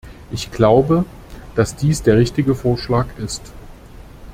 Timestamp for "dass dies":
1.53-2.01